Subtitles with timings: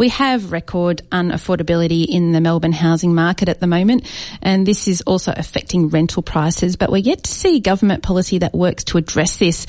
[0.00, 4.10] We have record unaffordability in the Melbourne housing market at the moment,
[4.40, 8.54] and this is also affecting rental prices, but we're yet to see government policy that
[8.54, 9.66] works to address this.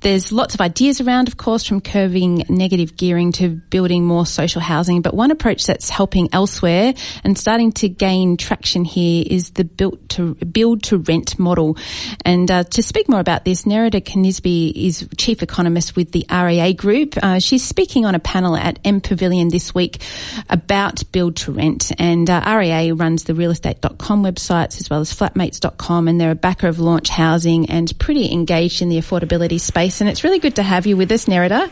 [0.00, 4.62] There's lots of ideas around, of course, from curving negative gearing to building more social
[4.62, 9.64] housing, but one approach that's helping elsewhere and starting to gain traction here is the
[9.64, 11.76] built to build to rent model.
[12.24, 16.72] And uh, to speak more about this, Nerida Conisbee is chief economist with the REA
[16.72, 17.18] Group.
[17.22, 20.02] Uh, she's speaking on a panel at M Pavilion this week
[20.48, 21.92] about build to rent.
[21.98, 26.68] And uh, REA runs the realestate.com websites as well as flatmates.com, and they're a backer
[26.68, 30.00] of launch housing and pretty engaged in the affordability space.
[30.00, 31.70] And it's really good to have you with us, Nerida.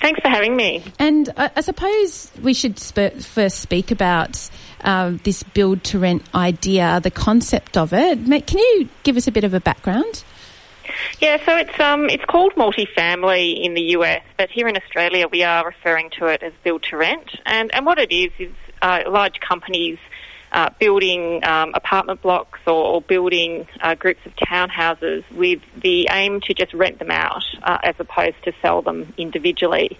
[0.00, 0.82] Thanks for having me.
[0.98, 4.48] And I, I suppose we should sp- first speak about
[4.82, 8.46] um, this build to rent idea, the concept of it.
[8.46, 10.22] Can you give us a bit of a background?
[11.20, 15.42] Yeah, so it's um it's called multifamily in the US, but here in Australia we
[15.42, 17.38] are referring to it as build to rent.
[17.44, 19.98] And and what it is is uh, large companies
[20.52, 26.40] uh, building um, apartment blocks or, or building uh, groups of townhouses with the aim
[26.40, 29.98] to just rent them out uh, as opposed to sell them individually.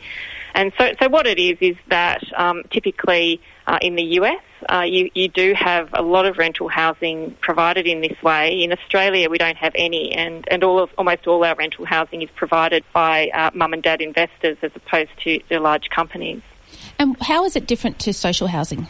[0.54, 4.80] And so, so what it is is that um, typically uh, in the US, uh,
[4.80, 8.62] you, you do have a lot of rental housing provided in this way.
[8.62, 12.22] In Australia, we don't have any, and, and all of, almost all our rental housing
[12.22, 16.42] is provided by uh, mum and dad investors as opposed to, to large companies.
[16.98, 18.86] And how is it different to social housing?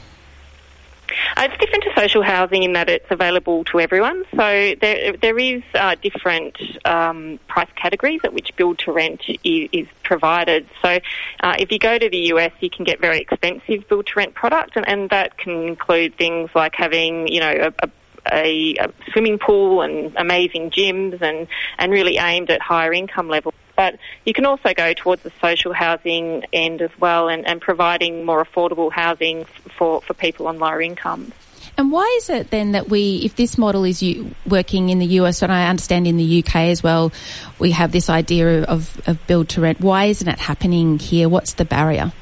[1.37, 4.25] Uh, it's different to social housing in that it's available to everyone.
[4.35, 9.69] So there, there is uh, different um, price categories at which build to rent is,
[9.73, 10.69] is provided.
[10.83, 10.99] So
[11.41, 14.35] uh, if you go to the US, you can get very expensive build to rent
[14.35, 17.91] product, and, and that can include things like having, you know, a, a
[18.33, 21.47] a, a, swimming pool and amazing gyms and,
[21.79, 23.55] and really aimed at higher income levels.
[23.77, 28.25] But you can also go towards the social housing end as well and, and providing
[28.25, 29.45] more affordable housing
[29.77, 31.33] for, for people on lower incomes.
[31.79, 34.03] And why is it then that we, if this model is
[34.47, 37.13] working in the US, and I understand in the UK as well,
[37.59, 41.29] we have this idea of, of build to rent, why isn't it happening here?
[41.29, 42.13] What's the barrier?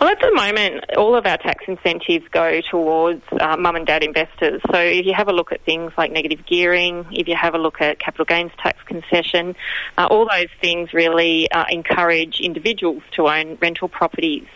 [0.00, 4.02] Well, at the moment, all of our tax incentives go towards uh, mum and dad
[4.02, 4.60] investors.
[4.70, 7.58] So if you have a look at things like negative gearing, if you have a
[7.58, 9.56] look at capital gains tax concession,
[9.96, 14.46] uh, all those things really uh, encourage individuals to own rental properties.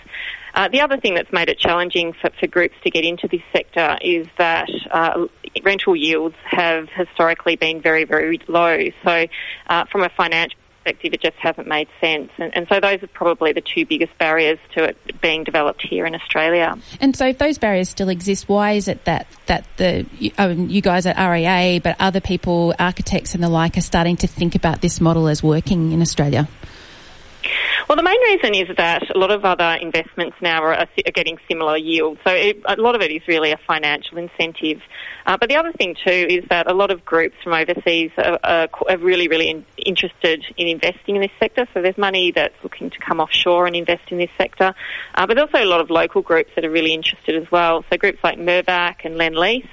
[0.54, 3.42] Uh, the other thing that's made it challenging for, for, groups to get into this
[3.52, 5.26] sector is that uh,
[5.62, 8.78] rental yields have historically been very, very low.
[9.04, 9.26] So,
[9.68, 12.30] uh, from a financial perspective, it just hasn't made sense.
[12.38, 16.06] And, and, so those are probably the two biggest barriers to it being developed here
[16.06, 16.76] in Australia.
[17.00, 20.06] And so if those barriers still exist, why is it that, that the
[20.38, 24.26] um, you guys at REA, but other people, architects and the like, are starting to
[24.26, 26.48] think about this model as working in Australia?
[27.88, 31.38] Well, the main reason is that a lot of other investments now are, are getting
[31.48, 32.20] similar yields.
[32.24, 34.82] So it, a lot of it is really a financial incentive.
[35.26, 38.38] Uh, but the other thing too is that a lot of groups from overseas are,
[38.42, 41.66] are, really, really in, interested in investing in this sector.
[41.72, 44.74] So there's money that's looking to come offshore and invest in this sector.
[45.14, 47.84] Uh, but there's also a lot of local groups that are really interested as well.
[47.90, 49.68] So groups like Mirvac and Lendlease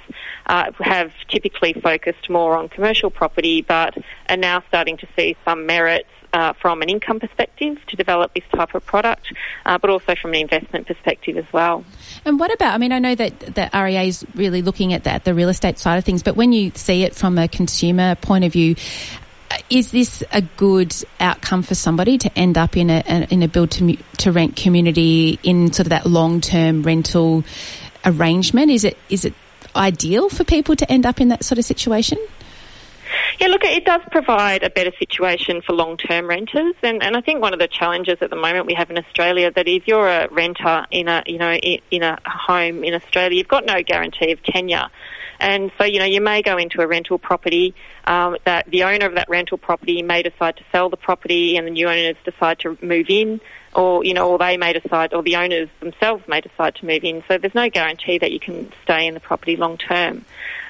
[0.46, 3.96] uh, have typically focused more on commercial property, but
[4.28, 8.44] are now starting to see some merits uh, from an income perspective to develop this
[8.54, 9.32] type of product,
[9.66, 11.84] uh, but also from an investment perspective as well.
[12.24, 12.74] And what about?
[12.74, 15.78] I mean, I know that that REA is really looking at that the real estate
[15.78, 18.74] side of things, but when you see it from a consumer point of view.
[19.70, 23.70] Is this a good outcome for somebody to end up in a, in a build
[23.72, 27.44] to, to rent community in sort of that long term rental
[28.04, 28.70] arrangement?
[28.70, 29.32] Is it is it
[29.74, 32.18] ideal for people to end up in that sort of situation?
[33.38, 37.40] Yeah, look, it does provide a better situation for long-term renters, and, and I think
[37.40, 40.28] one of the challenges at the moment we have in Australia that if you're a
[40.28, 44.42] renter in a you know in a home in Australia, you've got no guarantee of
[44.42, 44.88] tenure.
[45.40, 47.74] And so, you know, you may go into a rental property
[48.04, 51.64] um, that the owner of that rental property may decide to sell the property and
[51.64, 53.40] the new owners decide to move in
[53.74, 57.04] or, you know, or they may decide, or the owners themselves may decide to move
[57.04, 57.22] in.
[57.28, 60.24] So there's no guarantee that you can stay in the property long term.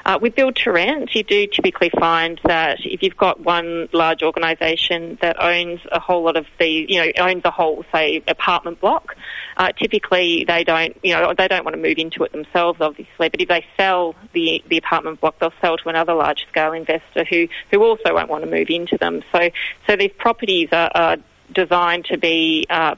[0.09, 4.23] Uh, with build to rent, you do typically find that if you've got one large
[4.23, 8.81] organisation that owns a whole lot of the, you know, owns a whole, say, apartment
[8.81, 9.15] block,
[9.59, 13.29] uh, typically they don't, you know, they don't want to move into it themselves, obviously.
[13.29, 17.25] But if they sell the the apartment block, they'll sell to another large scale investor
[17.25, 19.23] who who also won't want to move into them.
[19.31, 19.51] So
[19.87, 21.17] so these properties are, are
[21.53, 22.95] designed to be uh,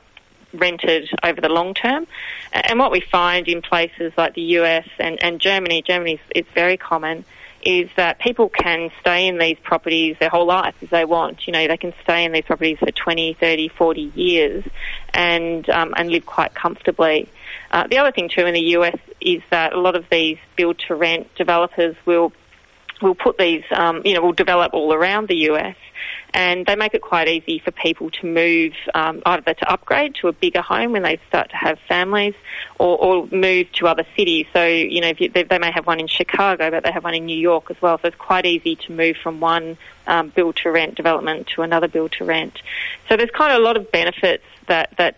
[0.52, 2.06] rented over the long term.
[2.52, 6.76] And what we find in places like the US and, and Germany, Germany is very
[6.76, 7.24] common,
[7.62, 11.46] is that people can stay in these properties their whole life as they want.
[11.46, 14.64] You know, they can stay in these properties for 20, 30, 40 years
[15.12, 17.28] and, um, and live quite comfortably.
[17.70, 20.78] Uh, the other thing too in the US is that a lot of these build
[20.88, 22.32] to rent developers will
[23.00, 25.76] will put these, um, you know, will develop all around the US
[26.32, 30.28] and they make it quite easy for people to move um, either to upgrade to
[30.28, 32.34] a bigger home when they start to have families
[32.78, 34.46] or, or move to other cities.
[34.52, 37.14] So, you know, you, they, they, may have one in Chicago, but they have one
[37.14, 37.98] in New York as well.
[37.98, 39.76] So it's quite easy to move from one
[40.06, 42.60] um, build to rent development to another build to rent.
[43.08, 45.16] So there's kind of a lot of benefits that, that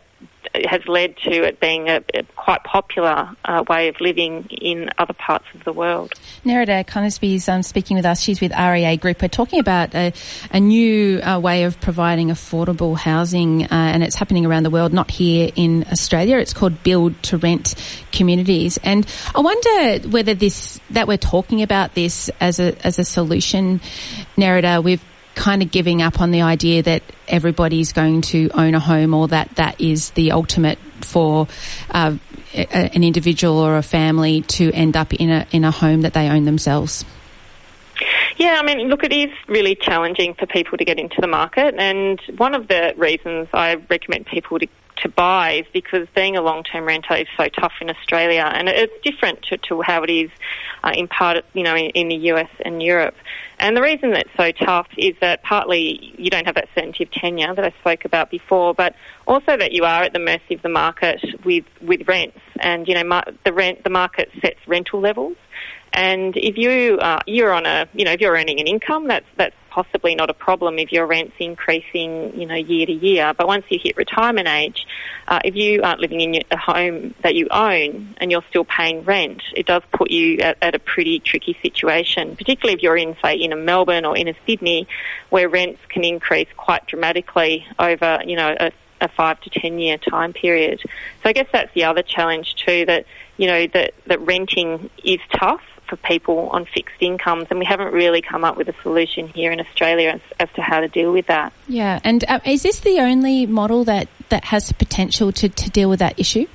[0.55, 5.15] has led to it being a, a quite popular uh, way of living in other
[5.15, 6.13] parts of the world.
[6.45, 8.21] Nerida Conisbee is um, speaking with us.
[8.21, 9.23] She's with REA Group.
[9.23, 10.13] We're talking about a,
[10.51, 14.93] a new uh, way of providing affordable housing, uh, and it's happening around the world,
[14.93, 16.37] not here in Australia.
[16.37, 17.75] It's called Build to Rent
[18.13, 23.05] Communities, and I wonder whether this that we're talking about this as a as a
[23.05, 23.81] solution,
[24.37, 24.83] Nerida.
[24.83, 25.03] We've
[25.35, 29.29] kind of giving up on the idea that everybody's going to own a home or
[29.29, 31.49] that that is the ultimate for
[31.91, 32.17] uh,
[32.55, 36.29] an individual or a family to end up in a in a home that they
[36.29, 37.05] own themselves.
[38.37, 41.75] Yeah, I mean, look, it is really challenging for people to get into the market,
[41.79, 44.67] and one of the reasons I recommend people to
[45.03, 48.93] to buy is because being a long-term renter is so tough in Australia, and it's
[49.03, 50.31] different to, to how it is
[50.83, 53.15] uh, in part, you know, in, in the US and Europe.
[53.59, 57.11] And the reason that's so tough is that partly you don't have that certainty of
[57.13, 58.97] tenure that I spoke about before, but
[59.27, 62.95] also that you are at the mercy of the market with with rents, and you
[62.95, 65.37] know, mar- the rent the market sets rental levels.
[65.93, 69.27] And if you uh, you're on a you know if you're earning an income, that's
[69.37, 73.33] that's possibly not a problem if your rent's increasing you know year to year.
[73.37, 74.87] But once you hit retirement age,
[75.27, 79.03] uh, if you aren't living in a home that you own and you're still paying
[79.05, 82.37] rent, it does put you at, at a pretty tricky situation.
[82.37, 84.87] Particularly if you're in say in a Melbourne or in a Sydney,
[85.31, 89.97] where rents can increase quite dramatically over you know a a five to ten year
[89.97, 90.81] time period.
[90.83, 93.07] So I guess that's the other challenge too that
[93.39, 97.93] you know that that renting is tough for people on fixed incomes, and we haven't
[97.93, 101.13] really come up with a solution here in Australia as, as to how to deal
[101.13, 101.53] with that.
[101.69, 105.71] Yeah, and uh, is this the only model that, that has the potential to, to
[105.71, 106.47] deal with that issue?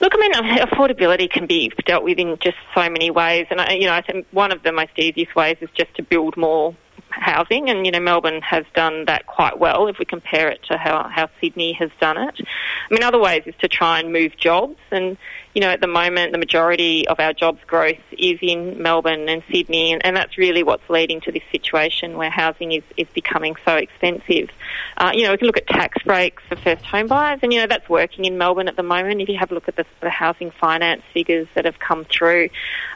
[0.00, 3.74] Look, I mean, affordability can be dealt with in just so many ways, and I,
[3.74, 6.74] you know, I think one of the most easiest ways is just to build more
[7.10, 10.78] housing, and you know Melbourne has done that quite well if we compare it to
[10.78, 12.34] how how Sydney has done it.
[12.40, 15.16] I mean, other ways is to try and move jobs, and
[15.54, 19.42] you know, at the moment, the majority of our jobs growth is in Melbourne and
[19.52, 23.56] Sydney, and, and that's really what's leading to this situation where housing is, is becoming
[23.64, 24.48] so expensive.
[24.96, 27.60] Uh, you know, we can look at tax breaks for first home buyers, and, you
[27.60, 29.20] know, that's working in Melbourne at the moment.
[29.20, 32.48] If you have a look at the, the housing finance figures that have come through,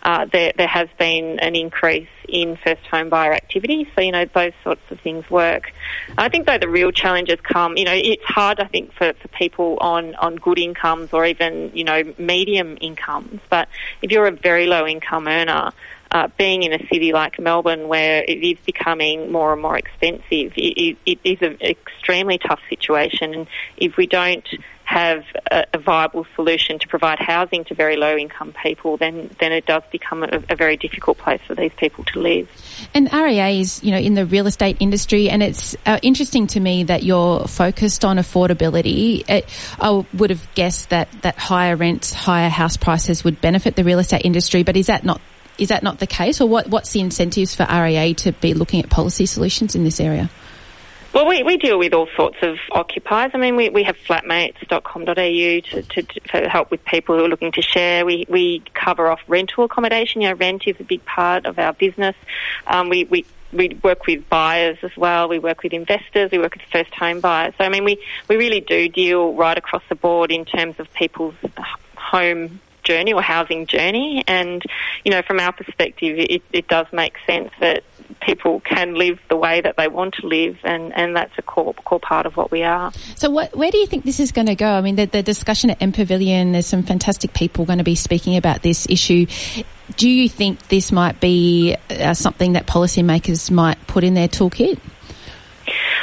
[0.03, 3.87] uh, there, there has been an increase in first home buyer activity.
[3.95, 5.73] So, you know, those sorts of things work.
[6.17, 9.29] I think, though, the real challenges come, you know, it's hard, I think, for, for
[9.29, 13.41] people on, on good incomes or even, you know, medium incomes.
[13.51, 13.69] But
[14.03, 15.73] if you're a very low income earner,
[16.11, 20.53] uh, being in a city like Melbourne where it is becoming more and more expensive,
[20.57, 23.35] it, it is an extremely tough situation.
[23.35, 23.47] And
[23.77, 24.47] if we don't
[24.87, 29.51] have a, a, viable solution to provide housing to very low income people, then then
[29.51, 32.49] it does become a, a, very difficult place for these people to live.
[32.95, 36.61] And REA is, you know, in the real estate industry, and it's uh, interesting to
[36.61, 39.29] me that you're focused on affordability.
[39.29, 39.49] It,
[39.81, 43.99] I would have guessed that that higher rents, higher house prices would benefit the real
[43.99, 45.21] estate industry, but is that not
[45.59, 48.83] is that not the case, or what, what's the incentives for REA to be looking
[48.83, 50.31] at policy solutions in this area?
[51.17, 53.31] Well, we, we deal with all sorts of occupiers.
[53.33, 57.53] I mean, we, we have flatmates.com.au to, to, to help with people who are looking
[57.53, 58.05] to share.
[58.05, 60.21] We, we cover off rental accommodation.
[60.21, 62.15] You know, rent is a big part of our business.
[62.67, 65.31] Um, we, we we work with buyers as well.
[65.31, 66.33] We work with investors.
[66.33, 67.55] We work with first home buyers.
[67.57, 70.93] So I mean, we, we really do deal right across the board in terms of
[70.93, 71.37] people's
[71.97, 74.25] home journey or housing journey.
[74.27, 74.63] And,
[75.05, 77.83] you know, from our perspective, it, it does make sense that
[78.21, 81.75] people can live the way that they want to live, and, and that's a core
[81.75, 82.93] core part of what we are.
[83.17, 84.71] So, what, where do you think this is going to go?
[84.71, 87.95] I mean, the, the discussion at M Pavilion, there's some fantastic people going to be
[87.95, 89.27] speaking about this issue.
[89.97, 94.79] Do you think this might be uh, something that policymakers might put in their toolkit?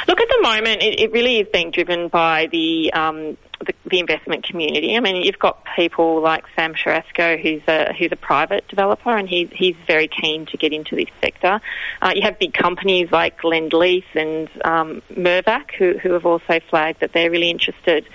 [0.06, 3.98] Look, at the moment, it, it really is being driven by the, um, the, the
[3.98, 4.96] investment community.
[4.96, 9.28] I mean, you've got people like Sam Tarascio, who's a who's a private developer, and
[9.28, 11.60] he's he's very keen to get into this sector.
[12.02, 17.00] Uh, you have big companies like Lendlease and um, Mirvac, who who have also flagged
[17.00, 18.06] that they're really interested.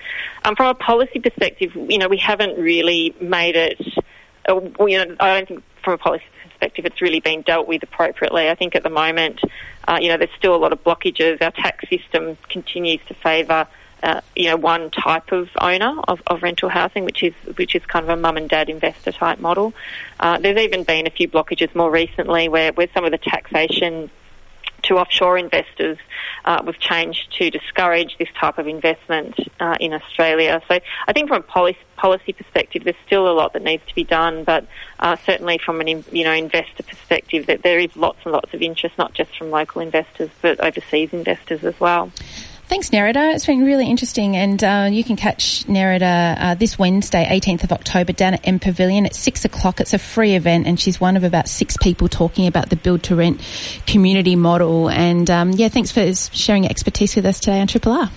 [0.44, 3.80] Um, from a policy perspective, you know, we haven't really made it.
[4.48, 6.24] Uh, you know, I don't think from a policy
[6.60, 8.48] perspective, it's really been dealt with appropriately.
[8.48, 9.40] I think at the moment,
[9.88, 11.40] uh, you know, there's still a lot of blockages.
[11.40, 13.66] Our tax system continues to favour,
[14.02, 17.84] uh, you know, one type of owner of, of, rental housing, which is which is
[17.86, 19.72] kind of a mum and dad investor type model.
[20.18, 24.10] Uh, there's even been a few blockages more recently where, where some of the taxation
[24.84, 25.98] to offshore investors,
[26.44, 30.60] uh, changed to discourage this type of investment uh, in Australia.
[30.68, 33.94] So I think from a policy, policy perspective, there's still a lot that needs to
[33.94, 34.66] be done, but
[34.98, 38.62] uh, certainly from an you know investor perspective, that there is lots and lots of
[38.62, 42.10] interest, not just from local investors but overseas investors as well.
[42.70, 43.34] Thanks, Nerida.
[43.34, 47.72] It's been really interesting, and uh, you can catch Nerida uh, this Wednesday, 18th of
[47.72, 49.80] October, down at M Pavilion at six o'clock.
[49.80, 53.02] It's a free event, and she's one of about six people talking about the build
[53.02, 53.40] to rent
[53.88, 54.88] community model.
[54.88, 58.08] And um, yeah, thanks for sharing your expertise with us today on Triple R.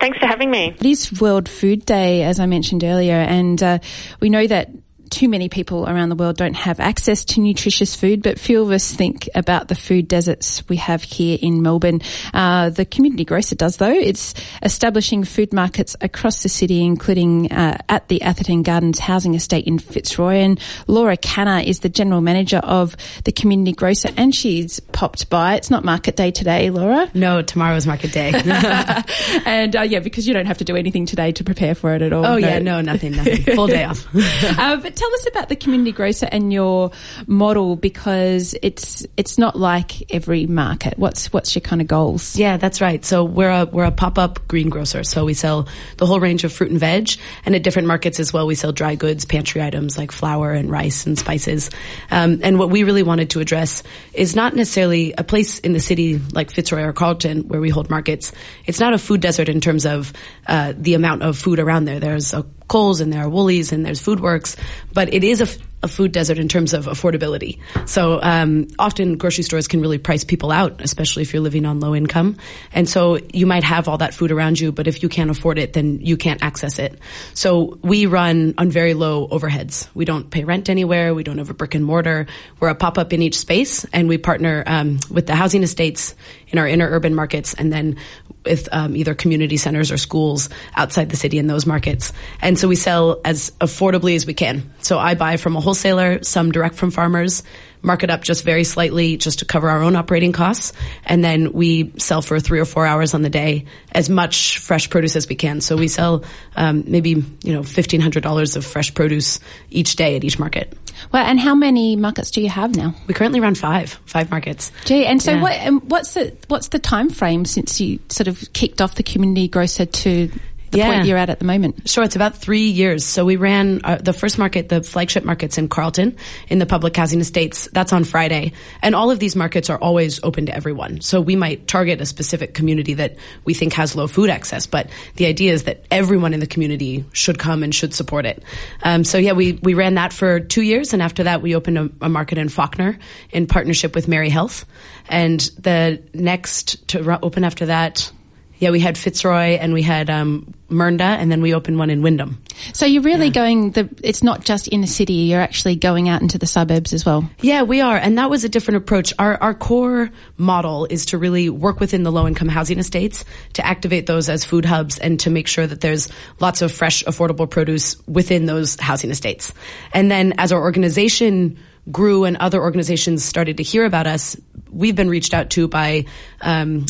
[0.00, 0.76] Thanks for having me.
[0.78, 3.78] It is World Food Day, as I mentioned earlier, and uh,
[4.20, 4.68] we know that
[5.10, 8.70] too many people around the world don't have access to nutritious food, but few of
[8.70, 12.00] us think about the food deserts we have here in Melbourne.
[12.34, 13.92] Uh, the community grocer does though.
[13.92, 19.66] It's establishing food markets across the city, including uh, at the Atherton Gardens housing estate
[19.66, 20.36] in Fitzroy.
[20.36, 25.56] And Laura Khanna is the general manager of the community grocer, and she's popped by.
[25.56, 27.10] It's not market day today, Laura.
[27.14, 28.32] No, tomorrow's market day.
[29.46, 32.02] and uh, yeah, because you don't have to do anything today to prepare for it
[32.02, 32.24] at all.
[32.24, 32.48] Oh no.
[32.48, 33.42] yeah, no, nothing, nothing.
[33.54, 34.06] Full day off.
[34.56, 36.90] Uh, but tell us about the community grocer and your
[37.26, 40.98] model because it's it's not like every market.
[40.98, 42.36] What's what's your kind of goals?
[42.36, 43.04] Yeah, that's right.
[43.04, 45.04] So we're a we're a pop up greengrocer.
[45.04, 47.10] So we sell the whole range of fruit and veg,
[47.44, 50.70] and at different markets as well, we sell dry goods, pantry items like flour and
[50.70, 51.70] rice and spices.
[52.10, 55.80] Um, and what we really wanted to address is not necessarily a place in the
[55.80, 58.32] city like Fitzroy or Carlton where we hold markets.
[58.64, 60.12] It's not a food desert in terms of
[60.46, 62.00] uh, the amount of food around there.
[62.00, 64.56] There's a Coles and there are Woolies and there's Foodworks,
[64.92, 65.46] but it is a,
[65.84, 67.60] a food desert in terms of affordability.
[67.86, 71.78] So um, often grocery stores can really price people out, especially if you're living on
[71.78, 72.38] low income.
[72.72, 75.58] And so you might have all that food around you, but if you can't afford
[75.58, 76.98] it, then you can't access it.
[77.34, 79.86] So we run on very low overheads.
[79.94, 81.14] We don't pay rent anywhere.
[81.14, 82.26] We don't have a brick and mortar.
[82.58, 86.14] We're a pop up in each space, and we partner um, with the housing estates
[86.48, 87.96] in our inner urban markets, and then
[88.44, 92.12] with um, either community centers or schools outside the city in those markets.
[92.40, 94.72] And so we sell as affordably as we can.
[94.80, 97.42] So I buy from a wholesaler, some direct from farmers,
[97.82, 100.72] mark it up just very slightly just to cover our own operating costs.
[101.04, 104.90] And then we sell for three or four hours on the day as much fresh
[104.90, 105.60] produce as we can.
[105.60, 106.24] So we sell
[106.54, 110.76] um, maybe, you know, $1,500 of fresh produce each day at each market.
[111.12, 112.94] Well, and how many markets do you have now?
[113.06, 114.72] We currently run five, five markets.
[114.84, 115.42] Gee, and so yeah.
[115.70, 119.48] what, what's the, what's the time frame since you sort of kicked off the community
[119.48, 120.30] grocer to
[120.70, 120.92] the yeah.
[120.92, 121.88] point you're at at the moment?
[121.88, 123.04] Sure, it's about three years.
[123.04, 126.16] So we ran uh, the first market, the flagship markets in Carlton,
[126.48, 127.68] in the public housing estates.
[127.72, 131.00] That's on Friday, and all of these markets are always open to everyone.
[131.00, 134.90] So we might target a specific community that we think has low food access, but
[135.16, 138.42] the idea is that everyone in the community should come and should support it.
[138.82, 141.78] Um, so yeah, we we ran that for two years, and after that, we opened
[141.78, 142.98] a, a market in Fawkner
[143.30, 144.64] in partnership with Merri Health,
[145.08, 148.10] and the next to open after that
[148.58, 152.02] yeah, we had Fitzroy and we had um, Mernda, and then we opened one in
[152.02, 152.42] Wyndham.
[152.72, 153.32] So you're really yeah.
[153.32, 153.70] going.
[153.72, 157.04] The, it's not just in the city; you're actually going out into the suburbs as
[157.04, 157.28] well.
[157.40, 159.12] Yeah, we are, and that was a different approach.
[159.18, 163.66] Our our core model is to really work within the low income housing estates to
[163.66, 166.08] activate those as food hubs and to make sure that there's
[166.40, 169.52] lots of fresh, affordable produce within those housing estates.
[169.92, 171.58] And then, as our organization
[171.92, 174.36] grew and other organizations started to hear about us,
[174.70, 176.06] we've been reached out to by
[176.40, 176.86] um,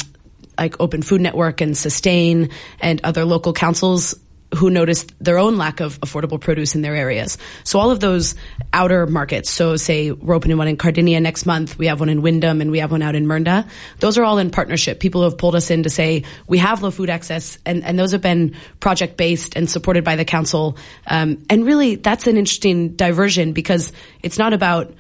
[0.58, 4.14] like Open Food Network and Sustain and other local councils
[4.54, 7.36] who noticed their own lack of affordable produce in their areas.
[7.64, 8.34] So all of those
[8.72, 12.22] outer markets, so say we're opening one in Cardinia next month, we have one in
[12.22, 13.68] Wyndham and we have one out in Mernda.
[13.98, 15.00] Those are all in partnership.
[15.00, 18.12] People have pulled us in to say we have low food access and, and those
[18.12, 20.78] have been project based and supported by the council.
[21.06, 24.94] Um, and really that's an interesting diversion because it's not about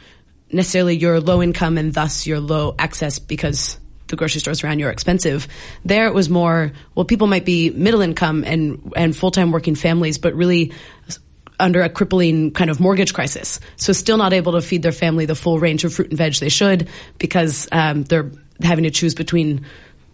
[0.50, 4.86] necessarily your low income and thus your low access because the grocery stores around you
[4.86, 5.48] are expensive.
[5.84, 10.18] There it was more, well, people might be middle income and, and full-time working families,
[10.18, 10.72] but really
[11.58, 13.60] under a crippling kind of mortgage crisis.
[13.76, 16.34] So still not able to feed their family the full range of fruit and veg
[16.34, 18.30] they should because um, they're
[18.62, 19.66] having to choose between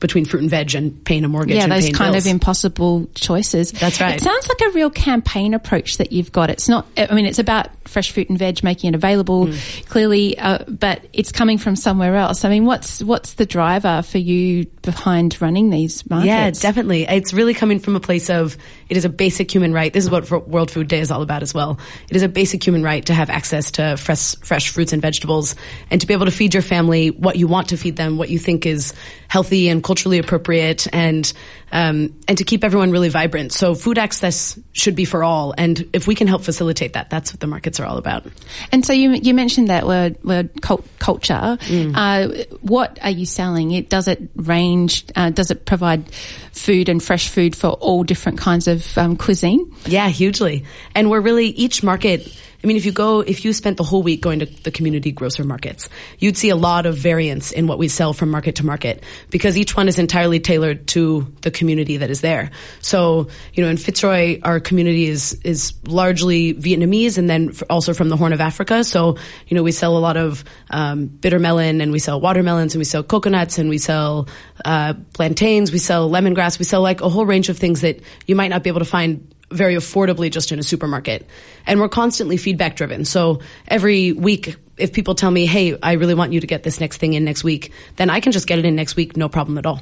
[0.03, 1.57] between fruit and veg and paying a mortgage.
[1.57, 2.27] Yeah, those kind bills.
[2.27, 3.73] of impossible choices.
[3.73, 4.17] That's right.
[4.17, 6.51] It sounds like a real campaign approach that you've got.
[6.51, 6.87] It's not.
[6.99, 9.87] I mean, it's about fresh fruit and veg, making it available, Mm.
[9.89, 12.45] clearly, uh, but it's coming from somewhere else.
[12.45, 16.27] I mean, what's what's the driver for you behind running these markets?
[16.27, 17.05] Yeah, definitely.
[17.09, 18.59] It's really coming from a place of
[18.93, 19.91] it is a basic human right.
[19.91, 21.79] This is what World Food Day is all about as well.
[22.11, 25.55] It is a basic human right to have access to fresh, fresh fruits and vegetables
[25.91, 28.29] and to be able to feed your family what you want to feed them, what
[28.29, 28.93] you think is
[29.29, 31.33] healthy and culturally appropriate and
[31.73, 33.51] um, and to keep everyone really vibrant.
[33.51, 35.55] So food access should be for all.
[35.57, 38.27] And if we can help facilitate that, that's what the markets are all about.
[38.71, 41.57] And so you you mentioned that word word cult, culture.
[41.61, 41.95] Mm.
[41.97, 43.71] Uh, what are you selling?
[43.71, 45.07] It does it range?
[45.17, 46.13] Uh, does it provide
[46.53, 49.73] food and fresh food for all different kinds of um, cuisine?
[49.87, 50.65] Yeah, hugely.
[50.95, 52.29] And we're really each market.
[52.63, 55.11] I mean, if you go, if you spent the whole week going to the community
[55.11, 55.89] grocer markets,
[56.19, 59.59] you'd see a lot of variance in what we sell from market to market because
[59.59, 62.51] each one is entirely tailored to the community that is there.
[62.81, 68.09] So, you know, in Fitzroy, our community is, is largely Vietnamese and then also from
[68.09, 68.85] the Horn of Africa.
[68.85, 69.17] So,
[69.49, 72.81] you know, we sell a lot of, um, bitter melon and we sell watermelons and
[72.81, 74.29] we sell coconuts and we sell,
[74.65, 78.37] uh, plantains, we sell lemongrass, we sell like a whole range of things that you
[78.37, 81.27] might not be able to find very affordably just in a supermarket.
[81.67, 83.05] And we're constantly feedback driven.
[83.05, 86.81] So every week, if people tell me, hey, I really want you to get this
[86.81, 89.29] next thing in next week, then I can just get it in next week, no
[89.29, 89.81] problem at all.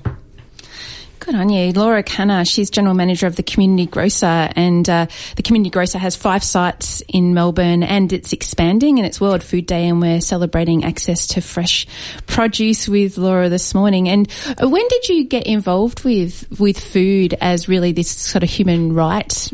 [1.21, 1.71] Good on you.
[1.73, 6.17] Laura Khanna, she's General Manager of the Community Grocer and uh, the Community Grocer has
[6.17, 10.83] five sites in Melbourne and it's expanding and it's World Food Day and we're celebrating
[10.83, 11.87] access to fresh
[12.27, 14.09] produce with Laura this morning.
[14.09, 18.49] And uh, when did you get involved with, with food as really this sort of
[18.49, 19.53] human right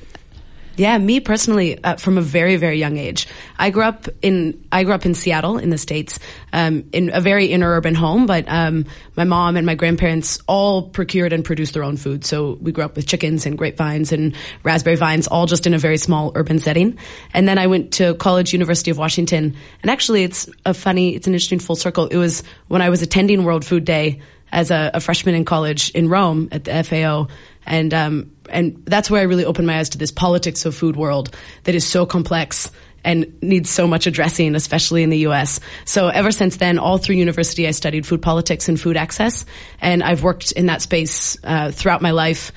[0.77, 3.27] Yeah, me personally, uh, from a very, very young age,
[3.59, 6.19] I grew up in I grew up in Seattle in the states,
[6.57, 8.25] um, in a very inner urban home.
[8.25, 12.25] But um, my mom and my grandparents all procured and produced their own food.
[12.25, 15.79] So we grew up with chickens and grapevines and raspberry vines, all just in a
[15.79, 16.99] very small urban setting.
[17.35, 21.27] And then I went to college, University of Washington, and actually, it's a funny, it's
[21.27, 22.07] an interesting full circle.
[22.07, 25.91] It was when I was attending World Food Day as a, a freshman in college
[25.91, 27.29] in Rome at the FAO
[27.67, 30.97] and um, and that's where I really opened my eyes to this politics of food
[30.97, 31.35] world
[31.65, 32.71] that is so complex
[33.07, 35.61] and needs so much addressing, especially in the U.S.
[35.85, 39.47] So ever since then, all through university, I studied food politics and food access,
[39.81, 42.51] and I've worked in that space uh, throughout my life.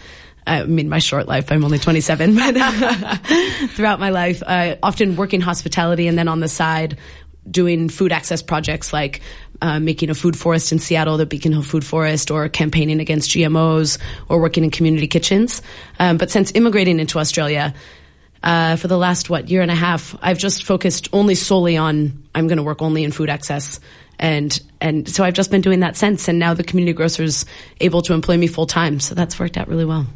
[0.48, 2.54] I mean, my short life, I'm only 27, but
[3.70, 6.98] throughout my life, uh, often working hospitality and then on the side,
[7.50, 9.22] doing food access projects like
[9.62, 13.30] uh, making a food forest in Seattle, the Beacon Hill Food Forest, or campaigning against
[13.30, 15.62] GMOs, or working in community kitchens.
[16.00, 17.76] Um, but since immigrating into Australia,
[18.44, 22.24] uh, for the last what year and a half, I've just focused only solely on
[22.34, 23.80] I'm going to work only in food access,
[24.18, 26.28] and and so I've just been doing that since.
[26.28, 27.46] And now the community grocer's
[27.82, 30.08] able to employ me full time, so that's worked out really well.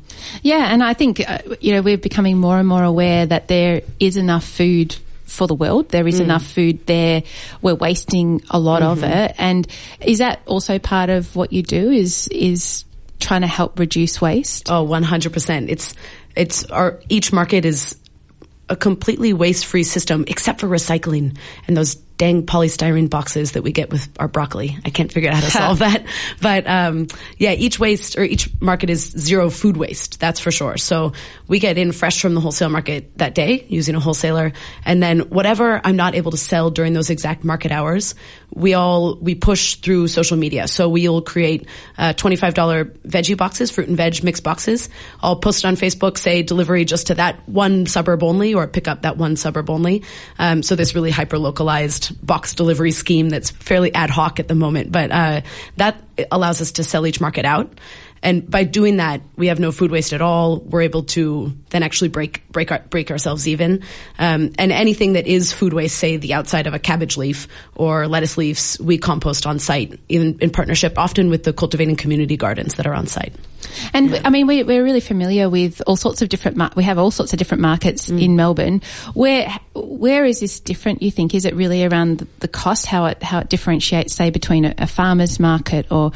[0.42, 3.82] Yeah, and I think uh, you know we're becoming more and more aware that there
[4.00, 4.96] is enough food
[5.34, 5.90] for the world.
[5.90, 6.26] There is mm.
[6.26, 7.24] enough food there.
[7.62, 8.92] We're wasting a lot mm-hmm.
[8.92, 9.36] of it.
[9.38, 9.68] And
[10.00, 12.86] is that also part of what you do is, is
[13.20, 14.70] trying to help reduce waste?
[14.70, 15.70] Oh, 100%.
[15.70, 15.96] It's,
[16.36, 17.98] it's our, each market is
[18.74, 23.90] a completely waste-free system except for recycling and those dang polystyrene boxes that we get
[23.90, 24.78] with our broccoli.
[24.86, 26.06] I can't figure out how to solve that.
[26.42, 30.20] But um, yeah, each waste or each market is zero food waste.
[30.20, 30.78] That's for sure.
[30.78, 31.14] So
[31.48, 34.54] we get in fresh from the wholesale market that day using a wholesaler,
[34.86, 38.16] and then whatever I'm not able to sell during those exact market hours,
[38.54, 40.68] we all we push through social media.
[40.68, 44.90] So we'll create uh, $25 veggie boxes, fruit and veg mix boxes.
[45.22, 49.02] I'll post on Facebook, say delivery just to that one suburb only, or pick up
[49.02, 50.04] that one suburb only.
[50.38, 54.56] Um, so this really hyper localized box delivery scheme that's fairly ad hoc at the
[54.56, 55.42] moment, but uh,
[55.78, 57.72] that allows us to sell each market out.
[58.24, 60.60] And by doing that, we have no food waste at all.
[60.60, 63.84] We're able to then actually break break our, break ourselves even.
[64.18, 68.08] Um, and anything that is food waste, say the outside of a cabbage leaf or
[68.08, 72.76] lettuce leaves, we compost on site, even in partnership, often with the cultivating community gardens
[72.76, 73.34] that are on site.
[73.94, 74.22] And yeah.
[74.24, 76.58] I mean, we, we're really familiar with all sorts of different.
[76.58, 78.22] Mar- we have all sorts of different markets mm.
[78.22, 78.82] in Melbourne.
[79.14, 81.02] Where where is this different?
[81.02, 82.86] You think is it really around the, the cost?
[82.86, 86.12] How it how it differentiates, say, between a, a farmer's market or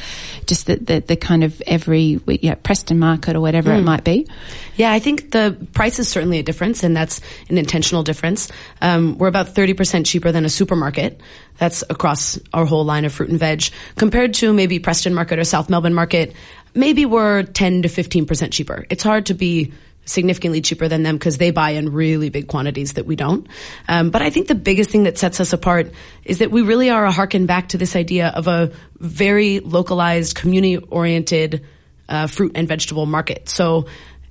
[0.46, 3.79] just the, the, the kind of every yeah, Preston market or whatever mm.
[3.79, 4.27] it might be?
[4.75, 8.51] Yeah, I think the price is certainly a difference, and that's an intentional difference.
[8.81, 11.19] Um, we're about 30% cheaper than a supermarket.
[11.57, 13.63] That's across our whole line of fruit and veg.
[13.95, 16.33] Compared to maybe Preston Market or South Melbourne Market,
[16.73, 18.86] maybe we're 10 to 15% cheaper.
[18.89, 19.73] It's hard to be
[20.07, 23.47] significantly cheaper than them because they buy in really big quantities that we don't.
[23.88, 25.91] Um, but I think the biggest thing that sets us apart
[26.23, 30.36] is that we really are a harken back to this idea of a very localized,
[30.36, 31.65] community oriented
[32.10, 33.50] uh, fruit and vegetable market.
[33.50, 33.86] So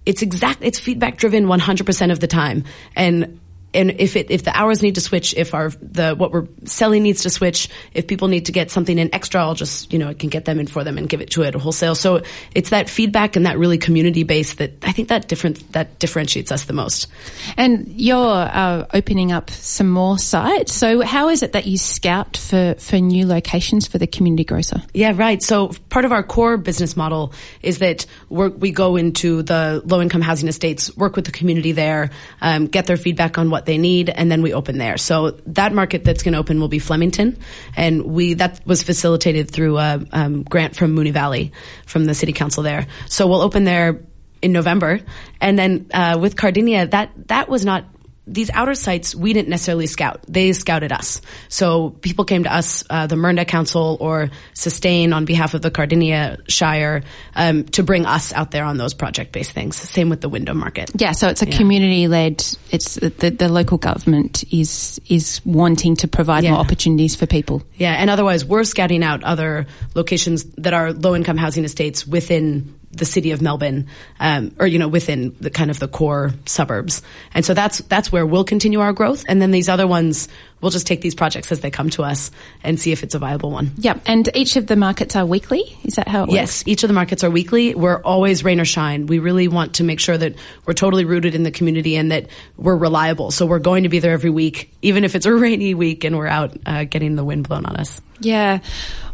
[0.05, 2.65] it's exact, it's feedback driven 100% of the time.
[2.95, 3.41] And
[3.77, 7.03] and if it if the hours need to switch, if our the what we're selling
[7.03, 10.09] needs to switch, if people need to get something in extra, I'll just you know
[10.09, 11.95] I can get them in for them and give it to it wholesale.
[11.95, 12.23] So
[12.55, 16.51] it's that feedback and that really community base that I think that different that differentiates
[16.51, 17.09] us the most.
[17.57, 20.73] And you're uh, opening up some more sites.
[20.73, 24.83] So how is it that you scout for for new locations for the community grocer?
[24.95, 25.43] Yeah, right.
[25.43, 30.01] So part of our core business model is that we we go into the low
[30.01, 32.11] income housing estates, work with the community there,
[32.41, 34.97] um, get their feedback on what they need, and then we open there.
[34.97, 37.39] So that market that's going to open will be Flemington,
[37.77, 41.53] and we that was facilitated through a um, grant from Moonee Valley
[41.87, 42.87] from the city council there.
[43.09, 44.01] So we'll open there
[44.43, 45.01] in November,
[45.41, 47.85] and then uh, with Cardinia, that that was not
[48.27, 51.21] these outer sites we didn't necessarily scout; they scouted us.
[51.49, 55.71] So people came to us, uh, the Mernda Council or Sustain on behalf of the
[55.71, 57.03] Cardinia Shire,
[57.35, 59.77] um, to bring us out there on those project-based things.
[59.77, 60.91] Same with the Wyndham Market.
[60.97, 61.57] Yeah, so it's a yeah.
[61.57, 62.45] community-led.
[62.71, 66.53] It's the, the local government is is wanting to provide yeah.
[66.53, 67.63] more opportunities for people.
[67.75, 73.05] Yeah, and otherwise we're scouting out other locations that are low-income housing estates within the
[73.05, 73.89] city of Melbourne,
[74.21, 77.03] um, or you know, within the kind of the core suburbs.
[77.35, 79.25] And so that's that's where we'll continue our growth.
[79.29, 80.29] And then these other ones,
[80.61, 82.31] we'll just take these projects as they come to us
[82.63, 83.73] and see if it's a viable one.
[83.79, 84.03] Yep.
[84.07, 85.79] And each of the markets are weekly.
[85.85, 86.35] Is that how it works?
[86.35, 87.75] Yes, each of the markets are weekly.
[87.75, 89.07] We're always rain or shine.
[89.07, 92.29] We really want to make sure that we're totally rooted in the community and that
[92.57, 93.31] we're reliable.
[93.31, 96.17] So we're going to be there every week, even if it's a rainy week and
[96.17, 98.01] we're out uh, getting the wind blown on us.
[98.21, 98.61] Yeah.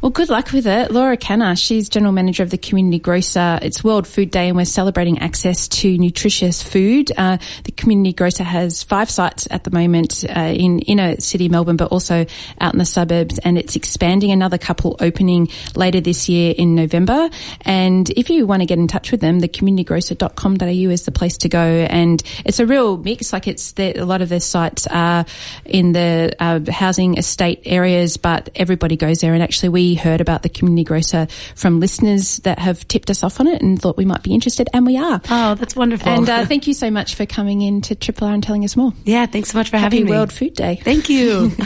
[0.02, 0.90] Well, good luck with it.
[0.90, 3.60] Laura Khanna, she's General Manager of the Community Grocer.
[3.62, 7.12] It's World Food Day and we're celebrating access to nutritious food.
[7.16, 11.76] Uh, the Community Grocer has five sites at the moment uh, in inner city Melbourne,
[11.76, 12.26] but also
[12.60, 17.30] out in the suburbs and it's expanding another couple opening later this year in November.
[17.60, 21.38] And if you want to get in touch with them, the communitygrocer.com.au is the place
[21.38, 21.62] to go.
[21.62, 23.32] And it's a real mix.
[23.32, 25.26] Like it's the, a lot of their sites are
[25.64, 29.32] in the uh, housing estate areas, but everybody goes there.
[29.32, 33.40] And actually, we heard about the community grocer from listeners that have tipped us off
[33.40, 35.20] on it and thought we might be interested, and we are.
[35.30, 36.08] Oh, that's wonderful.
[36.08, 38.76] And uh, thank you so much for coming in to Triple R and telling us
[38.76, 38.92] more.
[39.04, 40.12] Yeah, thanks so much for Happy having me.
[40.12, 40.80] World Food Day.
[40.82, 41.52] Thank you.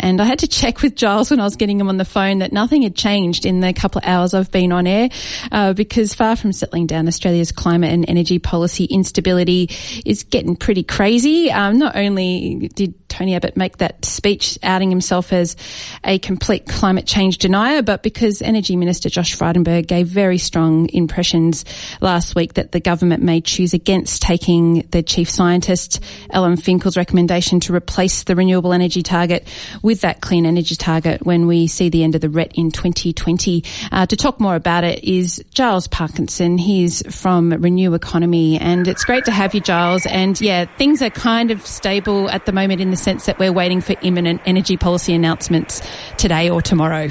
[0.00, 2.38] And I had to check with Giles when I was getting him on the phone
[2.38, 5.10] that nothing had changed in the couple of hours I've been on air,
[5.52, 9.68] uh, because far from settling down, Australia's climate and energy policy instability
[10.04, 11.50] is getting pretty crazy.
[11.50, 15.56] Um, not only did Tony Abbott make that speech outing himself as
[16.04, 21.64] a complete climate change denier, but because Energy Minister Josh Frydenberg gave very strong impressions
[22.00, 27.60] last week that the government may choose against taking the chief scientist Alan Finkel's recommendation
[27.60, 29.46] to replace the renewable energy target
[29.82, 33.64] with that clean energy target when we see the end of the RET in 2020.
[33.92, 36.56] Uh, to talk more about it is Giles Parkinson.
[36.56, 40.06] He's from Renew Economy and it's great to have you, Giles.
[40.06, 43.52] And yeah, things are kind of stable at the moment in the sense that we're
[43.52, 45.82] waiting for imminent energy policy announcements
[46.16, 47.08] today or tomorrow.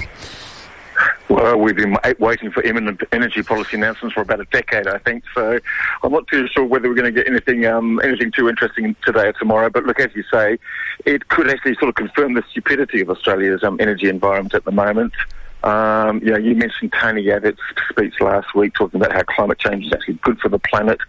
[1.30, 5.24] Well, we've been waiting for imminent energy policy announcements for about a decade, I think.
[5.36, 5.60] So
[6.04, 9.28] I'm not too sure whether we're going to get anything um, anything too interesting today
[9.28, 9.70] or tomorrow.
[9.70, 10.58] But look, as you say,
[11.06, 14.72] it could actually sort of confirm the stupidity of Australia's um, energy environment at the
[14.72, 15.14] moment.
[15.64, 19.86] Um, you know, you mentioned Tony Abbott's speech last week talking about how climate change
[19.86, 21.00] is actually good for the planet.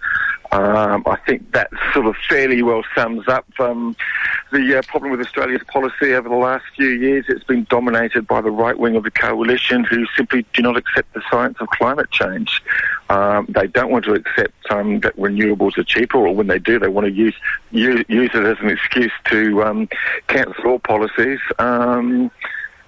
[0.53, 3.95] Um, I think that sort of fairly well sums up um,
[4.51, 7.27] the uh, problem with Australia's policy over the last few years.
[7.29, 11.15] It's been dominated by the right wing of the coalition who simply do not accept
[11.15, 12.63] the science of climate change.
[13.11, 16.81] Um, they don't want to accept um, that renewables are cheaper, or when they do,
[16.81, 17.35] they want to use
[17.71, 19.89] use, use it as an excuse to um,
[20.27, 21.39] cancel all policies.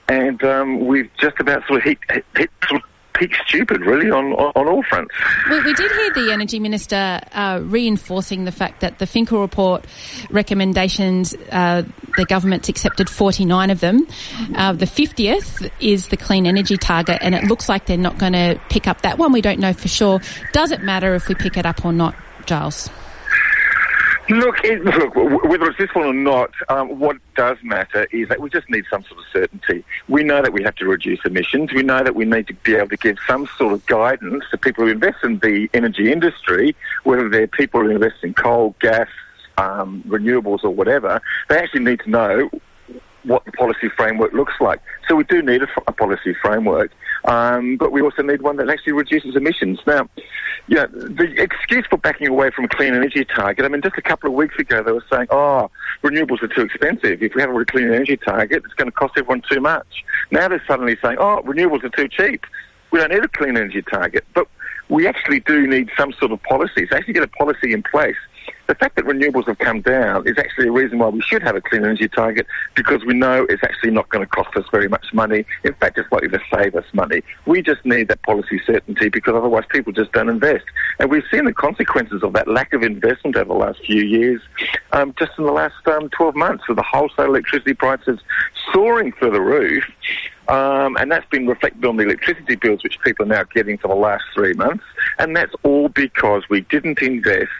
[0.08, 4.10] And um, we've just about sort of hit, hit, hit sort of peak stupid, really,
[4.10, 5.14] on, on, on all fronts.
[5.50, 9.86] We, we, did hear the Energy Minister uh, reinforcing the fact that the Finkel report
[10.30, 11.82] recommendations, uh,
[12.16, 14.06] the government's accepted 49 of them.
[14.54, 18.32] Uh, the 50th is the clean energy target, and it looks like they're not going
[18.32, 19.32] to pick up that one.
[19.32, 20.20] We don't know for sure.
[20.52, 22.14] Does it matter if we pick it up or not,
[22.46, 22.90] Giles?
[24.28, 28.40] Look, it, look, whether it's this one or not, um, what does matter is that
[28.40, 29.85] we just need some sort of certainty.
[30.08, 31.72] We know that we have to reduce emissions.
[31.72, 34.58] We know that we need to be able to give some sort of guidance to
[34.58, 39.08] people who invest in the energy industry, whether they're people who invest in coal, gas,
[39.58, 41.20] um, renewables, or whatever.
[41.48, 42.50] They actually need to know
[43.24, 44.80] what the policy framework looks like.
[45.08, 46.90] So we do need a, policy framework,
[47.24, 49.78] um, but we also need one that actually reduces emissions.
[49.87, 50.08] Now,
[50.66, 54.02] yeah, the excuse for backing away from a clean energy target, I mean, just a
[54.02, 55.70] couple of weeks ago they were saying, oh,
[56.02, 57.22] renewables are too expensive.
[57.22, 60.04] If we have a clean energy target, it's going to cost everyone too much.
[60.30, 62.44] Now they're suddenly saying, oh, renewables are too cheap.
[62.90, 64.24] We don't need a clean energy target.
[64.35, 64.48] But
[64.88, 66.87] we actually do need some sort of policy.
[66.88, 68.16] So actually get a policy in place
[68.72, 71.54] the fact that renewables have come down is actually a reason why we should have
[71.54, 74.88] a clean energy target because we know it's actually not going to cost us very
[74.88, 75.44] much money.
[75.62, 77.22] In fact, it's likely to save us money.
[77.44, 80.64] We just need that policy certainty because otherwise people just don't invest.
[80.98, 84.40] And we've seen the consequences of that lack of investment over the last few years,
[84.92, 88.20] um, just in the last um, 12 months with the wholesale electricity prices
[88.72, 89.85] soaring through the roof.
[90.48, 93.88] Um, and that's been reflected on the electricity bills, which people are now getting for
[93.88, 94.85] the last three months.
[95.18, 97.50] And that's all because we didn't invest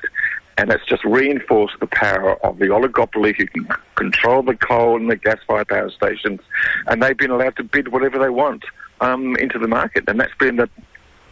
[0.59, 5.11] and it's just reinforced the power of the oligopoly who can control the coal and
[5.11, 6.41] the gas-fired power stations,
[6.87, 8.65] and they've been allowed to bid whatever they want
[9.01, 10.69] um, into the market, and that's been the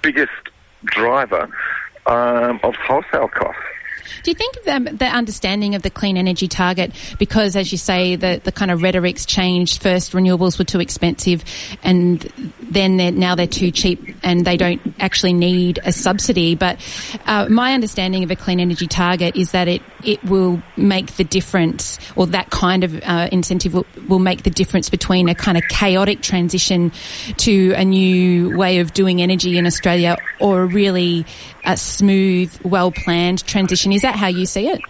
[0.03, 0.31] biggest
[0.85, 1.49] driver
[2.07, 3.61] um, of wholesale costs.
[4.23, 8.17] Do you think the, the, understanding of the clean energy target, because as you say,
[8.17, 9.83] the, the kind of rhetoric's changed.
[9.83, 11.45] First, renewables were too expensive,
[11.83, 12.21] and
[12.63, 16.55] then they're, now they're too cheap, and they don't actually need a subsidy.
[16.55, 16.79] But
[17.27, 21.25] uh, my understanding of a clean energy target is that it it will make the
[21.25, 25.59] difference, or that kind of uh, incentive will, will make the difference between a kind
[25.59, 26.93] of chaotic transition
[27.39, 31.27] to a new way of doing energy in Australia, or a really
[31.65, 33.93] uh, smooth, well planned transition.
[33.93, 34.81] Is that how you see it?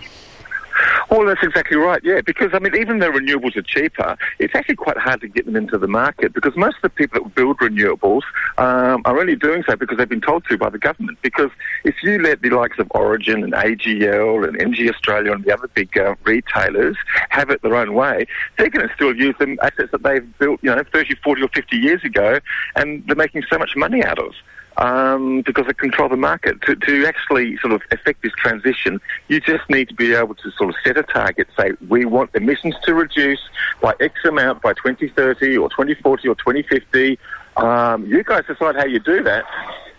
[1.11, 4.77] Well, that's exactly right, yeah, because, I mean, even though renewables are cheaper, it's actually
[4.77, 7.59] quite hard to get them into the market because most of the people that build
[7.59, 8.23] renewables
[8.59, 11.19] um, are only doing so because they've been told to by the government.
[11.23, 11.51] Because
[11.85, 15.69] if you let the likes of Origin and AGL and Energy Australia and the other
[15.75, 16.97] big uh, retailers
[17.31, 20.61] have it their own way, they're going to still use them assets that they've built,
[20.63, 22.39] you know, 30, 40 or 50 years ago,
[22.77, 24.33] and they're making so much money out of
[24.81, 26.61] um, because they control the market.
[26.63, 30.51] To, to actually sort of affect this transition, you just need to be able to
[30.53, 33.41] sort of set a target, say, we want emissions to reduce
[33.81, 37.19] by X amount by 2030 or 2040 or 2050.
[37.57, 39.45] Um, you guys decide how you do that.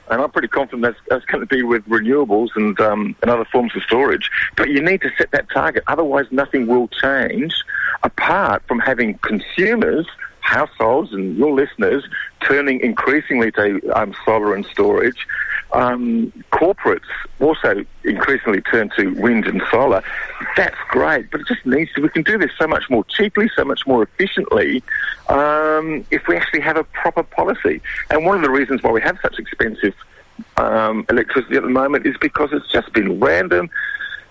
[0.09, 3.45] And I'm pretty confident that's, that's going to be with renewables and, um, and other
[3.45, 4.29] forms of storage.
[4.57, 5.83] But you need to set that target.
[5.87, 7.53] Otherwise, nothing will change
[8.03, 10.05] apart from having consumers
[10.41, 12.03] households and your listeners
[12.41, 15.27] turning increasingly to um, solar and storage.
[15.73, 17.07] Um, corporates
[17.39, 20.03] also increasingly turn to wind and solar.
[20.57, 22.01] That's great, but it just needs to.
[22.01, 24.83] We can do this so much more cheaply, so much more efficiently,
[25.29, 27.81] um, if we actually have a proper policy.
[28.09, 29.95] And one of the reasons why we have such expensive
[30.57, 33.69] um, electricity at the moment is because it's just been random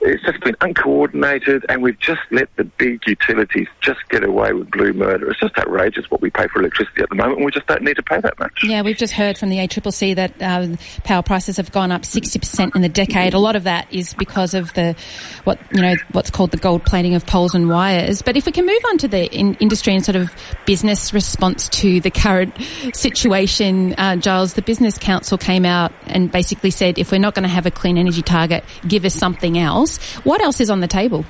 [0.01, 4.71] it's just been uncoordinated, and we've just let the big utilities just get away with
[4.71, 5.31] blue murder.
[5.31, 7.83] It's just outrageous what we pay for electricity at the moment, and we just don't
[7.83, 8.65] need to pay that much.
[8.65, 12.75] Yeah, we've just heard from the ACCC that uh, power prices have gone up 60%
[12.75, 13.35] in the decade.
[13.35, 14.97] A lot of that is because of the
[15.45, 18.23] what you know what's called the gold plating of poles and wires.
[18.23, 20.31] But if we can move on to the in- industry and sort of
[20.65, 22.57] business response to the current
[22.95, 27.43] situation, uh, Giles, the Business Council came out and basically said if we're not going
[27.43, 29.90] to have a clean energy target, give us something else
[30.25, 31.25] What else is on the table?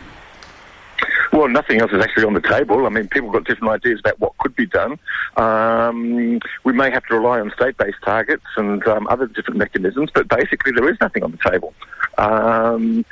[1.33, 2.87] Well, nothing else is actually on the table.
[2.87, 4.99] I mean, people got different ideas about what could be done.
[5.37, 10.29] Um, we may have to rely on state-based targets and um, other different mechanisms, but
[10.29, 11.73] basically there is nothing on the table.
[12.19, 13.05] Um,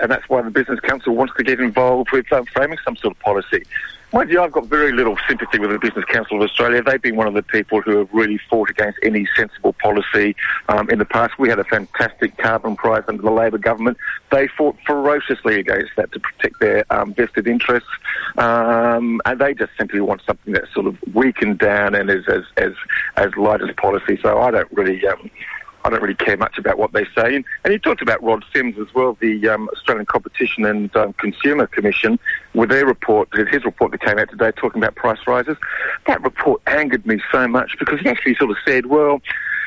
[0.00, 3.14] and that's why the Business Council wants to get involved with um, framing some sort
[3.14, 3.62] of policy.
[4.12, 6.82] Mind you, I've got very little sympathy with the Business Council of Australia.
[6.82, 10.34] They've been one of the people who have really fought against any sensible policy
[10.68, 11.38] um, in the past.
[11.38, 13.98] We had a fantastic carbon price under the Labor government.
[14.32, 17.88] They fought ferociously against that to protect their um, vested interests,
[18.36, 22.42] um, and they just simply want something that's sort of weakened down and is as
[22.56, 22.72] as
[23.16, 24.18] as light as policy.
[24.20, 25.00] So I don't really.
[25.84, 27.36] I don't really care much about what they say.
[27.36, 31.12] And, and you talked about Rod Sims as well, the um, Australian Competition and um,
[31.14, 32.18] Consumer Commission,
[32.54, 35.56] with their report, his report that came out today talking about price rises.
[36.06, 39.22] That report angered me so much because he actually sort of said, well,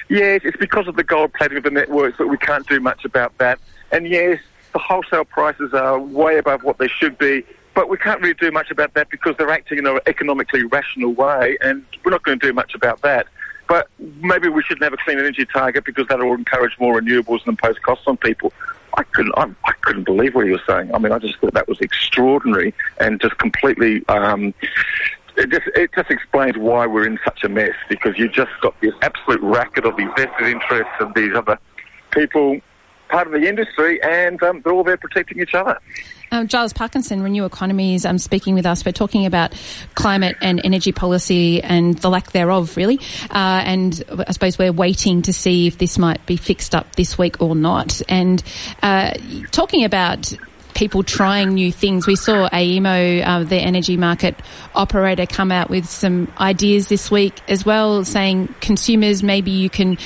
[0.10, 3.06] yes, it's because of the gold plating of the networks, but we can't do much
[3.06, 3.60] about that.
[3.92, 4.40] And yes,
[4.74, 8.52] the wholesale prices are way above what they should be, but we can't really do
[8.52, 12.40] much about that because they're acting in an economically rational way, and we're not going
[12.40, 13.28] to do much about that.
[13.68, 17.40] But maybe we shouldn't have a clean energy target because that will encourage more renewables
[17.46, 18.52] and impose costs on people.
[18.98, 20.94] I couldn't, I, I, couldn't believe what he was saying.
[20.94, 24.08] I mean, I just thought that was extraordinary and just completely.
[24.08, 24.54] Um,
[25.36, 28.80] it just it just explains why we're in such a mess because you've just got
[28.82, 31.58] this absolute racket of these vested interests and these other
[32.12, 32.60] people,
[33.10, 35.80] part of the industry, and um, they're all there protecting each other.
[36.34, 38.84] Um, Giles Parkinson, Renew Economies, um, speaking with us.
[38.84, 39.54] We're talking about
[39.94, 43.00] climate and energy policy and the lack thereof, really.
[43.30, 47.20] Uh, and I suppose we're waiting to see if this might be fixed up this
[47.20, 48.02] week or not.
[48.10, 48.42] And
[48.82, 49.14] uh,
[49.52, 50.34] talking about
[50.74, 52.08] people trying new things.
[52.08, 54.36] We saw AEMO, uh, the energy market
[54.74, 60.00] operator, come out with some ideas this week as well, saying consumers maybe you can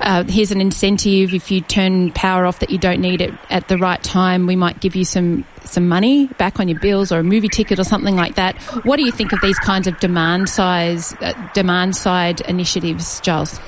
[0.00, 3.68] uh, here's an incentive if you turn power off that you don't need it at
[3.68, 4.46] the right time.
[4.46, 7.78] We might give you some some money back on your bills or a movie ticket
[7.78, 8.56] or something like that.
[8.84, 13.60] What do you think of these kinds of demand size uh, demand side initiatives, Giles?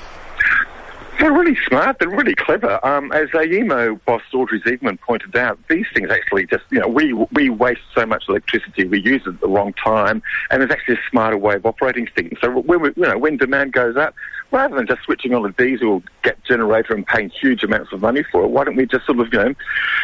[1.19, 1.97] They're really smart.
[1.99, 2.83] They're really clever.
[2.85, 7.13] Um, as AEMO boss Audrey Zibelman pointed out, these things actually just, you know, we,
[7.13, 10.95] we waste so much electricity, we use it at the wrong time, and there's actually
[10.95, 12.37] a smarter way of operating things.
[12.41, 14.15] So when, we, you know, when demand goes up,
[14.53, 16.03] rather than just switching on a diesel
[16.47, 19.33] generator and paying huge amounts of money for it, why don't we just sort of,
[19.33, 19.53] you know,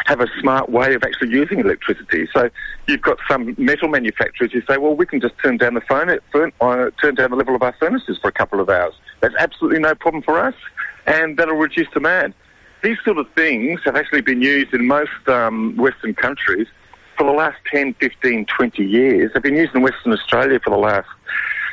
[0.06, 2.28] have a smart way of actually using electricity?
[2.34, 2.50] So
[2.88, 6.10] you've got some metal manufacturers who say, well, we can just turn down the phone,
[6.10, 8.94] uh, turn down the level of our furnaces for a couple of hours.
[9.20, 10.54] That's absolutely no problem for us
[11.06, 12.34] and that'll reduce demand.
[12.82, 16.66] These sort of things have actually been used in most um, Western countries
[17.16, 19.30] for the last 10, 15, 20 years.
[19.32, 21.08] They've been used in Western Australia for the last,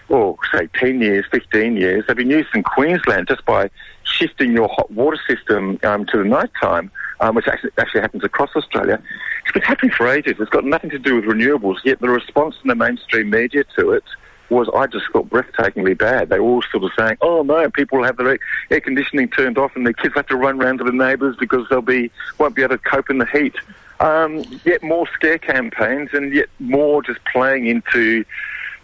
[0.10, 2.06] well, say 10 years, 15 years.
[2.08, 3.70] They've been used in Queensland just by
[4.04, 8.24] shifting your hot water system um, to the night time, um, which actually, actually happens
[8.24, 9.02] across Australia.
[9.44, 10.36] It's been happening for ages.
[10.40, 13.92] It's got nothing to do with renewables, yet the response from the mainstream media to
[13.92, 14.04] it
[14.50, 16.30] was I just felt breathtakingly bad.
[16.30, 18.40] They were all sort of saying, "Oh no, people will have their
[18.72, 21.68] air conditioning turned off, and their kids have to run around to the neighbours because
[21.70, 23.56] they'll be won't be able to cope in the heat."
[24.00, 28.24] Um, yet more scare campaigns, and yet more just playing into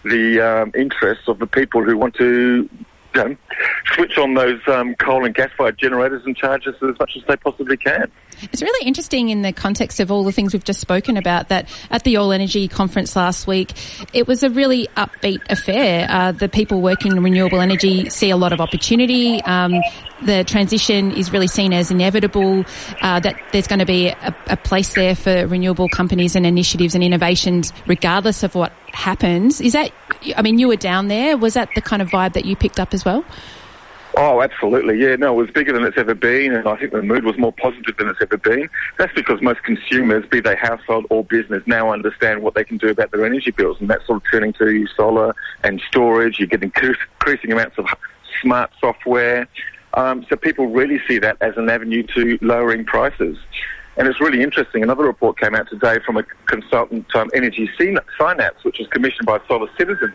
[0.03, 2.69] the um, interests of the people who want to
[3.15, 3.35] you know,
[3.93, 7.35] switch on those um, coal and gas-fired generators and charge us as much as they
[7.35, 8.11] possibly can.
[8.51, 11.69] It's really interesting in the context of all the things we've just spoken about that
[11.91, 13.71] at the All Energy conference last week,
[14.13, 16.07] it was a really upbeat affair.
[16.09, 19.41] Uh, the people working in renewable energy see a lot of opportunity.
[19.43, 19.81] Um,
[20.25, 22.65] the transition is really seen as inevitable,
[23.01, 26.95] uh, that there's going to be a, a place there for renewable companies and initiatives
[26.95, 29.61] and innovations regardless of what happens.
[29.61, 29.91] Is that,
[30.35, 31.37] I mean, you were down there.
[31.37, 33.23] Was that the kind of vibe that you picked up as well?
[34.15, 34.99] Oh, absolutely.
[34.99, 37.35] Yeah, no, it was bigger than it's ever been, and I think the mood was
[37.39, 38.69] more positive than it's ever been.
[38.99, 42.89] That's because most consumers, be they household or business, now understand what they can do
[42.89, 46.37] about their energy bills, and that's sort of turning to solar and storage.
[46.37, 47.87] You're getting increasing amounts of
[48.39, 49.47] smart software.
[49.95, 53.37] Um, so people really see that as an avenue to lowering prices.
[53.95, 54.81] And it's really interesting.
[54.81, 59.39] Another report came out today from a consultant, um, Energy Synapse, which was commissioned by
[59.47, 60.13] Solar Citizens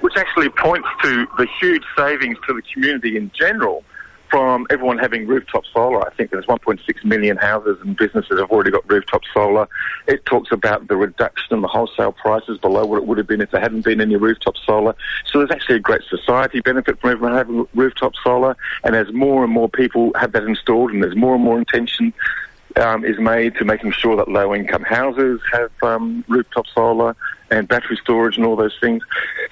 [0.00, 3.84] which actually points to the huge savings to the community in general
[4.30, 6.06] from everyone having rooftop solar.
[6.06, 9.68] I think there's 1.6 million houses and businesses have already got rooftop solar.
[10.06, 13.40] It talks about the reduction in the wholesale prices below what it would have been
[13.40, 14.94] if there hadn't been any rooftop solar.
[15.26, 18.56] So there's actually a great society benefit from everyone having rooftop solar.
[18.84, 22.12] And as more and more people have that installed and there's more and more intention
[22.76, 27.16] um, is made to making sure that low income houses have um, rooftop solar
[27.50, 29.02] and battery storage and all those things.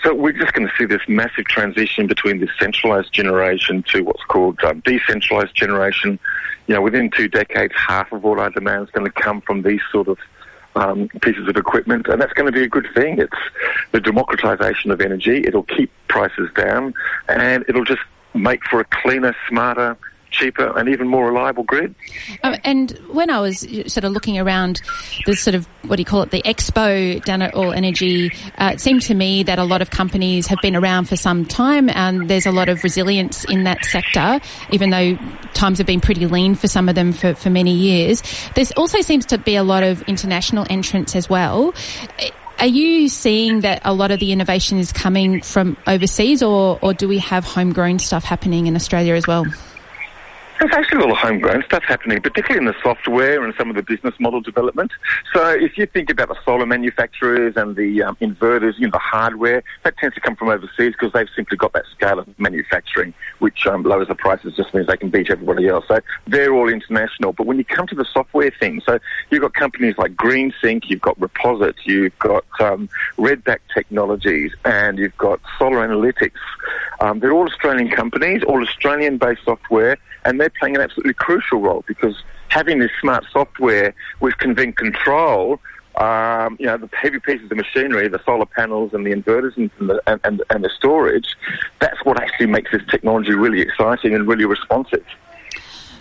[0.03, 4.23] So we're just going to see this massive transition between this centralized generation to what's
[4.25, 6.19] called um, decentralized generation.
[6.67, 9.63] You know, within two decades, half of all our demand is going to come from
[9.63, 10.19] these sort of
[10.77, 13.19] um, pieces of equipment, and that's going to be a good thing.
[13.19, 13.33] It's
[13.93, 15.45] the democratization of energy.
[15.45, 16.95] It'll keep prices down,
[17.29, 18.03] and it'll just
[18.35, 19.97] make for a cleaner, smarter,
[20.39, 21.95] cheaper and even more reliable grid.
[22.43, 24.81] Um, and when I was sort of looking around
[25.27, 28.71] the sort of, what do you call it, the expo down at All Energy, uh,
[28.75, 31.91] it seemed to me that a lot of companies have been around for some time
[31.91, 35.17] and there's a lot of resilience in that sector, even though
[35.55, 38.23] times have been pretty lean for some of them for, for many years.
[38.55, 41.75] There also seems to be a lot of international entrants as well.
[42.61, 46.93] Are you seeing that a lot of the innovation is coming from overseas or, or
[46.93, 49.45] do we have homegrown stuff happening in Australia as well?
[50.59, 53.77] There's actually a lot of homegrown stuff happening, particularly in the software and some of
[53.77, 54.91] the business model development.
[55.33, 58.99] So if you think about the solar manufacturers and the um, inverters, you know, the
[58.99, 63.15] hardware, that tends to come from overseas because they've simply got that scale of manufacturing,
[63.39, 65.85] which um, lowers the prices, just means they can beat everybody else.
[65.87, 67.33] So they're all international.
[67.33, 68.99] But when you come to the software thing, so
[69.31, 75.17] you've got companies like GreenSync, you've got Reposit, you've got um, Redback Technologies, and you've
[75.19, 76.33] got Solar Analytics.
[77.01, 81.85] Um, they're all Australian companies, all Australian-based software, and they're playing an absolutely crucial role
[81.87, 82.15] because
[82.49, 83.95] having this smart software
[84.39, 85.61] can then control
[85.99, 89.71] um, you know, the heavy pieces of machinery, the solar panels and the inverters and
[89.81, 91.37] the, and, and, and the storage,
[91.81, 95.05] that's what actually makes this technology really exciting and really responsive.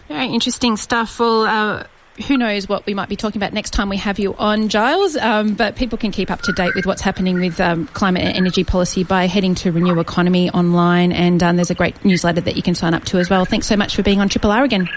[0.08, 1.20] Very interesting stuff.
[1.20, 1.84] Well, uh,
[2.26, 5.16] who knows what we might be talking about next time we have you on, Giles.
[5.16, 8.36] Um, but people can keep up to date with what's happening with um, climate and
[8.36, 11.12] energy policy by heading to Renew Economy online.
[11.12, 13.46] And um, there's a great newsletter that you can sign up to as well.
[13.46, 14.90] Thanks so much for being on Triple R again.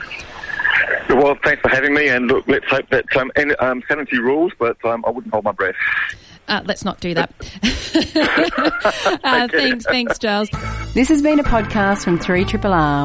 [1.11, 2.09] Well, thanks for having me.
[2.09, 5.53] And look, let's hope that um, um sanity rules, but um, I wouldn't hold my
[5.53, 5.75] breath.
[6.49, 7.33] Uh, let's not do that.
[9.25, 10.49] uh, thanks, thanks, Giles.
[10.95, 12.49] This has been a podcast from 3 R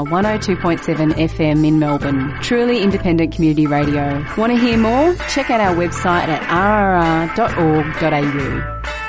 [0.05, 2.36] 102.7 FM in Melbourne.
[2.41, 4.25] Truly independent community radio.
[4.38, 5.15] Want to hear more?
[5.29, 6.41] Check out our website at
[7.38, 9.05] rrr.org.au.